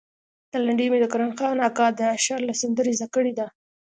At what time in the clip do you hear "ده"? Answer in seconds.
3.39-3.47